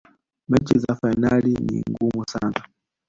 mechi 0.49 0.79
za 0.79 0.95
fainali 0.95 1.53
ni 1.53 1.83
ngumu 1.91 2.25
sana 2.29 2.63